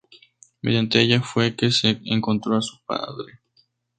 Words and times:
Mediante 0.63 0.99
ella 0.99 1.21
fue 1.21 1.55
que 1.55 1.69
se 1.69 2.01
encontró 2.05 2.57
a 2.57 2.63
su 2.63 2.83
padre. 2.87 3.33